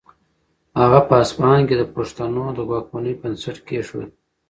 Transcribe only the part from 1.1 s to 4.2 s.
اصفهان کې د پښتنو د واکمنۍ بنسټ کېښود.